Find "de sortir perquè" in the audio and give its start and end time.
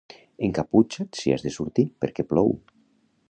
1.47-2.27